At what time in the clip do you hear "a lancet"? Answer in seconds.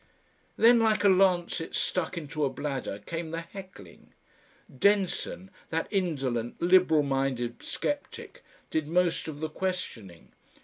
1.03-1.75